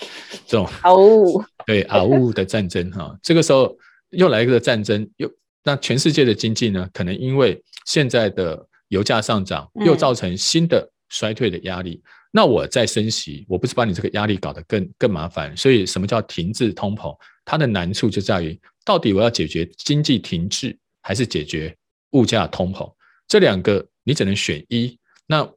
[0.48, 3.78] 这种俄乌 对俄乌的战争哈，这个时候。
[4.12, 5.32] 又来一个战争，又
[5.64, 6.90] 那全世界的经济呢？
[6.94, 12.02] 可能因为现在的油价上涨，又造成新的衰退的压力。
[12.04, 15.56] 嗯、那我再升息，我不是把你这个压力搞得更更麻烦？
[15.56, 17.16] 所以，什么叫停滞通膨？
[17.46, 21.76] 它的难处就在于，到底我要解决经济停滞，还是解决
[22.12, 22.92] 物价通膨？
[23.28, 24.98] 这两个你只能选一。
[25.28, 25.48] 那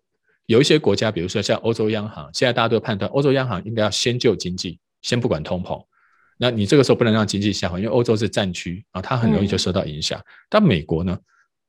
[0.47, 5.83] 有一些国家，比如说像欧洲央行，现在大家都判断，欧洲央行应该要先救经济，先不管通膨。
[6.42, 10.18] 那你这个时候不能让经济下滑，因为欧洲是战区啊，它很容易就受到影响。
[10.18, 11.16] 嗯、但美国呢？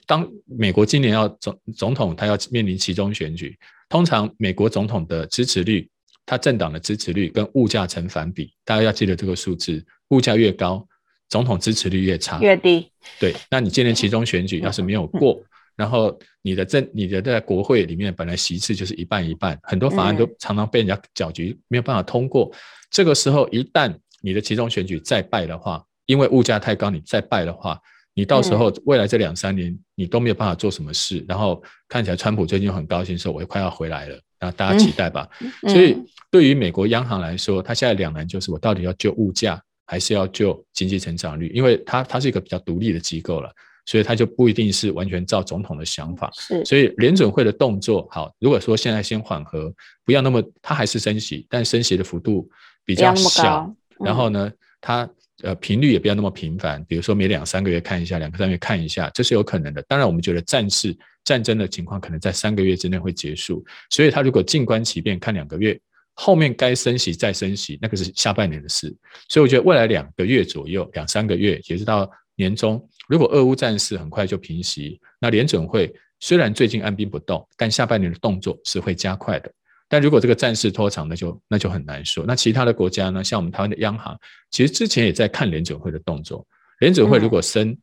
[0.07, 3.55] 当美国今年要总总统，他要面临其中选举，
[3.87, 5.87] 通常美国总统的支持率，
[6.25, 10.83] 他政党的支持率跟物价成反比，大家要记得这个数字，物价越高，
[11.29, 12.91] 总统支持率越差，越低。
[13.19, 22.51] 对，那你今年其中选举要是没有过，嗯、然后你的政你的在国会里面本来席次就是一半一半，很多法案都常常被人家搅局，没有办法通过。
[22.89, 27.77] 这个时候一旦你的其中选举再败的话，因为物价太高，你再败的话，
[28.13, 31.17] 你到时候未来这两三年你都没有办法做什么事。
[31.17, 35.27] 嗯、然后看起来川普最近很高兴说，我也快要回来了，然后大家期待吧。
[35.67, 35.97] 所以
[36.31, 41.51] 对于美国央行来说，它现在两难就是我到底要救物价，还是要救经济成长率？
[41.53, 43.51] 因为它它是一个比较独立的机构了，
[43.85, 46.31] 所以它就不一定是完全照总统的想法。
[46.33, 49.73] 是，所以联准会的动作好，如果说现在先缓和，
[50.05, 52.49] 不要那么，它还是升息，但升息的幅度
[52.85, 53.73] 比较小。
[54.03, 55.09] 然后呢，它
[55.43, 59.81] 呃频率也不要那么频繁，比如说每两三个月看一下，两个三个月看一下，这是有可能的。
[59.83, 65.79] 当然，我们觉得战事战争的情况可能在三个月之内会结束，所以它如果静观其变，看两个月，
[66.13, 68.93] 后面该升息再升息，那个是下半年的事。
[69.29, 79.51] 所以我觉得未来两个月左右，两三个月，也是到年中，如果俄乌战事很快就平息，那联准会虽然最近按兵不动，但下半年的动作是会加快的。
[79.93, 82.25] 但如果这个战事拖长，那就那就很难说。
[82.25, 83.23] 那其他的国家呢？
[83.23, 86.43] 像我们台湾的央行，其实之前也在看联准会的动作。
[86.79, 87.77] 联准会如果升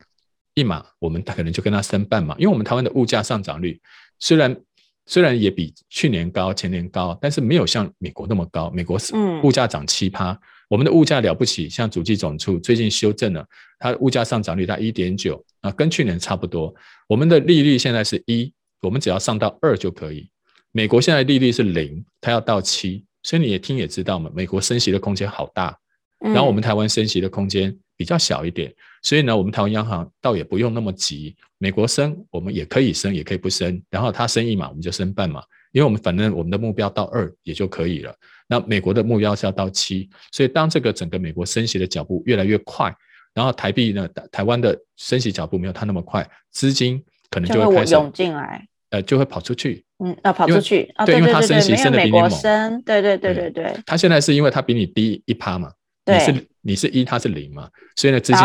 [0.54, 3.80] 一码，我们可能就跟他升半码，因为我们台湾的物价上涨率
[4.18, 4.56] 虽然
[5.06, 8.68] 虽然也比去年高、前年高，但是没有像美国那么高。
[8.70, 10.36] 美国是物价涨七趴，
[10.68, 13.46] 我们的物价了不起，像主计总处最近修正了，
[13.78, 16.74] 它物价上涨率在一点九啊，跟去年差不多。
[17.06, 20.28] 我们的利率现在是一，我们只要上到二就可以。
[20.72, 25.76] 美国现在利率是零，它要到七，所以你也听也知道嘛，美国升息的空间好大。
[26.18, 28.70] 然后我们台湾升息的空间比较小一点，
[29.02, 31.34] 所以呢，我们台湾央行倒也不用那么急。
[31.56, 33.82] 美国升，我们也可以升，也可以不升。
[33.88, 38.14] 然后它升一码，我们就升半码，因为我们反正我们的目标到二也就可以了。
[38.46, 42.94] 那美国的目标是要到七，所以当这个整个美国升息的脚步越来越快，
[43.32, 49.84] 然后台币呢，台湾的升息脚步没有它那么快，资金可能就会开始涌进来，呃，就会跑出去。
[50.04, 53.72] 嗯，啊，跑出去啊，对，因为它升息升的比你猛，对对对对对。
[53.86, 55.70] 它现在是因为它比你低一趴嘛，
[56.06, 58.42] 你是你是一，它是零嘛，所以呢，资金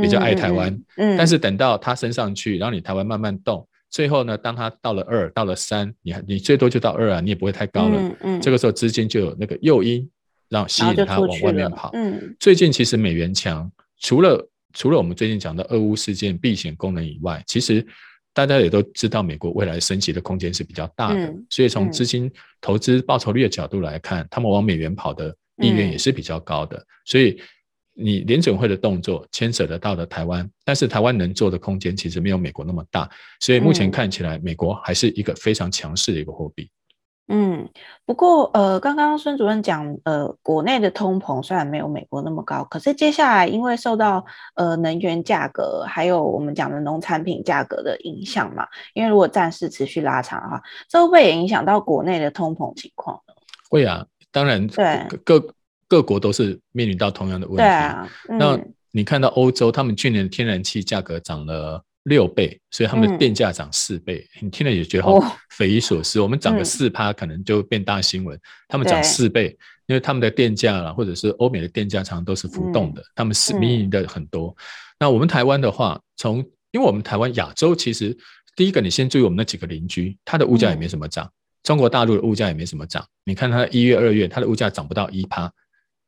[0.00, 0.74] 比较爱台湾。
[0.96, 7.96] 嗯，但是等到它升上去，然后你台湾慢慢动，最后呢，当它到了二，到了三，你你最多就到二啊，你也不会太高了。
[8.00, 8.40] 嗯嗯。
[8.40, 10.08] 这个时候资金就有那个诱因，
[10.48, 11.90] 让吸引它往外面跑。
[11.92, 12.34] 嗯。
[12.38, 13.70] 最近其实美元强，
[14.00, 17.84] 除了除了我们最近讲的俄乌事件避险功能以外，其实。
[18.34, 26.76] 大家也都知道，美国未来升级的空间是比较大的，嗯、所以从资金投资报酬率的角度来看，嗯、他们往美元跑的意愿也是比较高的。
[26.76, 27.40] 嗯、所以
[27.94, 36.68] 你联准会的动作牵扯得到的台湾，但是台湾能做的空间其实没有美国那么大，所以目前看起来，美国还是一个非常强势的一个货币。
[37.26, 37.66] 嗯，
[38.04, 44.22] 不过呃，刚刚孙主任讲，呃，国内的通膨虽然没有美国那么高，可是接下来因为受到
[44.56, 53.34] 呃能源价格还有我们讲的农产品价格的影响嘛，因为如果战事持续拉长的话，这会不会也影响到国内的通膨情况呢？
[53.70, 55.42] 会啊，当然，对，各
[55.88, 57.62] 各国都是面临到同样的问题。
[57.62, 58.60] 对啊，嗯、那
[58.90, 61.82] 你看到欧洲，他们去年天然气价格涨了。
[62.04, 66.18] 六倍，所以他们的电价涨四倍，嗯、你听了也觉得好匪夷所思。
[66.18, 68.36] 哦、我们涨个四趴，可能就变大新闻。
[68.36, 73.00] 嗯、他们涨四倍，因为他们的电价啦，或者是欧美的电价，常常都是浮动的。
[73.00, 74.48] 嗯、他们是民营的很多。
[74.48, 74.56] 嗯、
[75.00, 76.38] 那我们台湾的话，从
[76.72, 78.16] 因为我们台湾亚洲，其实
[78.54, 81.24] 第一个，你先注意我们那几个邻居，它的物价也没什么涨。
[81.24, 83.02] 嗯、中国大陆的物价也没什么涨。
[83.24, 85.50] 你看它一月、二月，它的物价涨不到一趴。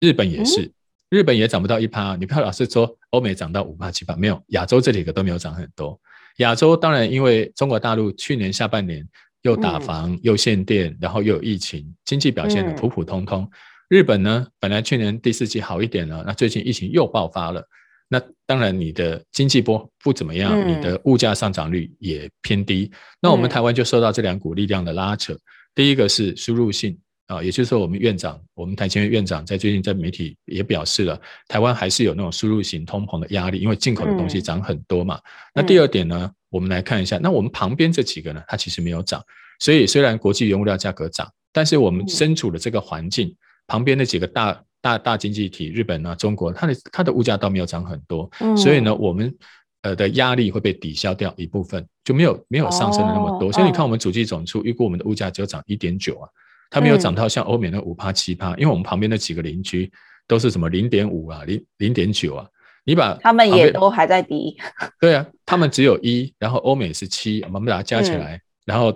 [0.00, 0.70] 日本也是。
[1.10, 5.98] 嗯日本也涨不到一趴，你不要老是说欧美涨到五趴七趴，没有，亚洲这几个都没有涨很多。
[6.38, 9.06] 亚洲当然因为中国大陆去年下半年
[9.42, 13.48] 又打房又限电，然后又有疫情，经济表现的普普通通。
[13.88, 17.64] 日本呢，本来去年第四季好一点了，那最近疫情又爆发了，
[18.08, 22.90] 那当然你的经济波不怎么样，你的物价上涨率也偏低。
[23.22, 25.38] 那我们台湾就受到这两股力量的拉扯，
[25.72, 26.98] 第一个是输入性。
[27.26, 35.16] 啊，也就是说，我们院长，我们台前院长在最近在媒体也表示了，台湾还是有那种输入型通膨的压力，因为进口的东西涨很多嘛。
[35.16, 35.22] 嗯、
[35.56, 39.20] 那第二点呢，我们来看一下，那我们旁边这几个呢，它其实没有涨，
[39.58, 43.36] 所以虽然国际原物料价格涨，但是我们身处的这个环境，嗯、
[43.66, 49.34] 旁边那几个大大大经济体，日本啊、中国，它的它的物价倒没有涨很多，嗯、所以呢，我们
[49.82, 53.48] 呃的压力会被抵消掉一部分，就没有没有上升的那么多。
[53.48, 56.28] 哦、所以你看，我们主计总处预估我们的物价只有涨一点九啊。
[56.68, 59.90] 它没有涨到像欧美那五趴七趴，因为我们旁边那几个邻居
[60.26, 62.46] 都是什么零点五啊、零零点九啊，
[62.84, 64.56] 你把他们也都还在低。
[65.00, 68.92] 对啊，他们只有一，然后欧美是七，我们把它加起来，嗯、然后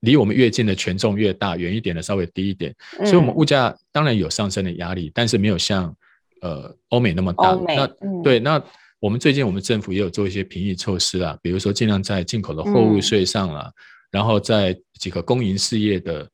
[0.00, 5.94] 离我们越近的权重越大，远一点的稍微低一点，嗯、所以我们物价当然有上升的压力，但是没有像
[6.40, 7.52] 呃欧美那么大。
[7.66, 8.62] 那、嗯、对，那
[8.98, 13.72] 我们最近我们政府也有做一些平抑措施啊，比如说尽量在进口的货物税上啦，嗯、
[14.10, 16.26] 然后在几个公营事业的。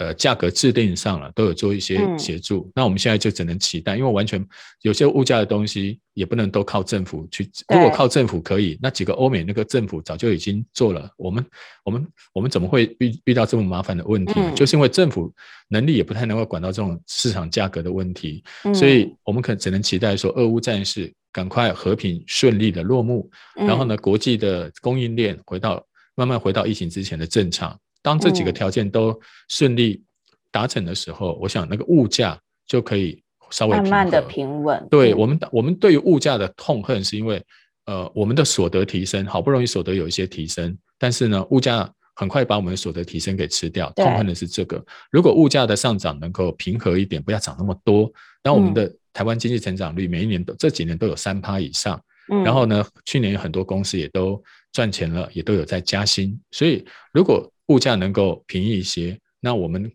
[0.00, 4.42] 呃，价格制定上了都有做一些协助，嗯、那我们现在就只能期待，因为完全
[4.80, 7.50] 有些物价的东西也不能都靠政府去。
[7.68, 11.10] 如果靠政府可以，那几个欧美那个政府早就已经做了。
[11.18, 11.44] 我们
[11.84, 14.32] 我们我们怎么会遇遇到这么麻烦的问题？
[14.36, 15.30] 嗯、就是因为政府
[15.68, 25.84] 能力也不太能够管到这种市场价格的问题，嗯、所以我们可能只能期待说，俄乌战事赶快和平顺利的落幕，嗯、然后呢，国际的供应链回到
[26.14, 27.78] 慢慢回到疫情之前的正常。
[28.02, 30.02] 当这几个条件都顺利
[30.50, 34.86] 达成的时候，嗯、我想那个物价就可以稍微慢慢的平稳。
[34.90, 37.42] 对我们，我们对于物价的痛恨是因为，
[37.86, 43.90] 呃，我们的所得提升，好不容易所得有一些提升，但是呢，物价很快把我们的所得提升给吃掉。
[43.96, 44.84] 痛恨的是这个。
[45.10, 48.10] 如果物价的上涨能够平和一点，不要涨那么多，
[48.44, 52.00] 那我们的台湾经济成长率每一年都这几年都有三趴以上，
[52.32, 59.90] 嗯、然后呢，去年有很多公司也都赚钱了，也都有在加薪，所以如果物价能够便宜一些，那我们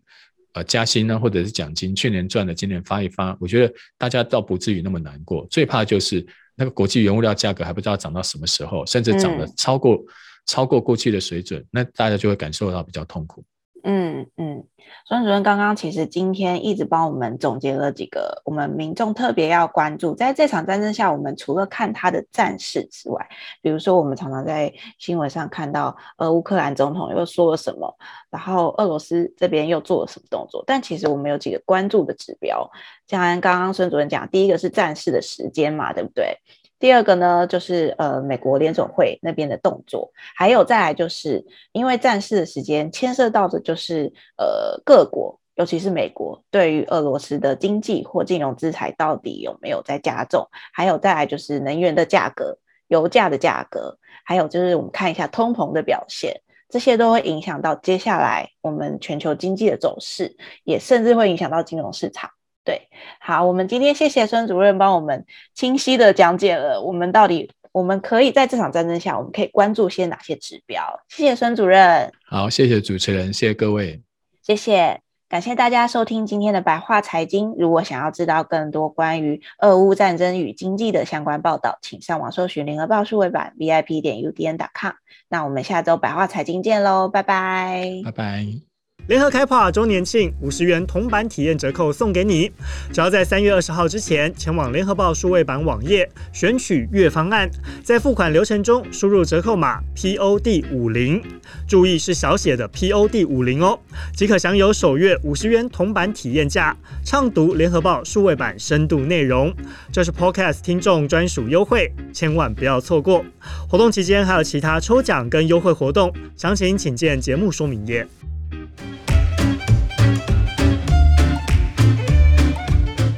[0.54, 5.46] 呃加薪呢，或者是奖金，去年赚的今年发一发，我觉得大家倒不至于那么难过。
[5.50, 10.04] 最怕就是那个国际原物料价格还不知道涨到什么时候，甚至涨得超过、嗯、
[10.46, 13.44] 超过过去的水准，那大家就会感受到比较痛苦。
[13.88, 14.64] 嗯嗯，
[15.06, 23.24] 孙主任刚刚其实今天一直帮我们总结了几个我们民众特别要关注，在这场战争下，我们除了看他的战事之外，
[23.62, 27.96] 比如说我们常常在新闻上看到，呃，乌克兰总统又说了什么，
[28.28, 32.68] 然后俄罗斯这边又做了什么动作，但其实我们有几个关注的指标，
[33.06, 36.36] 像刚刚孙主任讲，第一个是战事的时间嘛，对不对？
[36.78, 52.58] 第二个呢，就是呃，美国联总会那边的动作，还有再来就是因为战事的时间牵涉到的就是呃各国，尤其是美国对于俄罗斯的经济或金融制裁到底有没有在加重，还有再来就是能源的价格、
[52.88, 62.28] 油价的价格，还有就是我们看一下通膨的表现，这些都会影响到接下来我们全球经济的走势，也甚至会影响到金融市场。
[62.66, 62.88] 对，
[63.20, 70.82] 好，我们今天谢谢孙主任帮我们清晰的讲解了我们到底我们可以在这场战争下，我们可以关注些哪些指标。
[71.08, 72.12] 谢谢孙主任。
[72.26, 74.02] 好，谢谢主持人，谢谢各位，
[74.42, 77.54] 谢谢，感谢大家收听今天的白话财经。
[77.56, 84.94] 如果想要知道更多关于俄乌战争与经济的相关报道，请上网搜寻联合报数位版 VIP 点 UDN.com。
[85.28, 88.75] 那我们下周白话财经见喽，拜拜，拜拜。
[89.06, 92.50] 联合开趴周年庆五十元铜板体验折扣送给你，
[92.92, 97.48] 只要在三月二十号之前前往联合报数位版网页选取月方案，
[97.84, 101.22] 在付款流程中输入折扣码 POD 五零，
[101.68, 103.78] 注意是小写的 POD 五零哦，
[104.12, 109.54] 即可享有首月五十元铜板体验价，畅读联合报数位版深度内容。
[109.92, 113.24] 这是 Podcast 听众专属优惠，千万不要错过。
[113.68, 118.04] 活动期间还有其他抽奖跟优惠活动，详情请见节目说明页。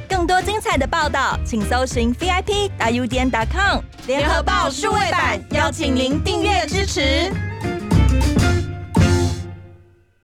[0.07, 7.31] 更多精彩的报道，请搜寻 VIP 大 U 点 com 联合报数位版，邀请您订阅支持。